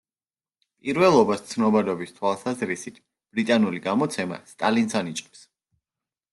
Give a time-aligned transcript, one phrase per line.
[0.87, 2.99] პირველობას ცნობადობის თვალსაზრისით,
[3.37, 5.49] ბრიტანული გამოცემა სტალინს ანიჭებს.